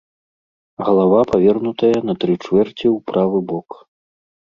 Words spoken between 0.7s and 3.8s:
Галава павернутая на тры чвэрці ў правы бок.